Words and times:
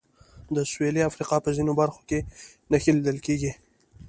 د 0.55 0.57
سوېلي 0.71 1.01
افریقا 1.09 1.37
په 1.45 1.49
ځینو 1.57 1.71
برخو 1.81 2.01
کې 2.09 2.19
نښې 2.71 2.91
لیدل 2.95 3.17
کېږي. 3.25 3.51